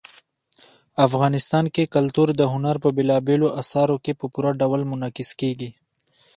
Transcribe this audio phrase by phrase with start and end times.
[1.07, 5.71] افغانستان کې کلتور د هنر په بېلابېلو اثارو کې په پوره ډول منعکس کېږي.